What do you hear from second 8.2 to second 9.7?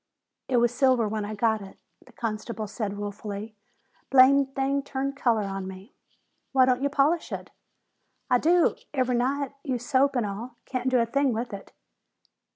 "I do ever' night.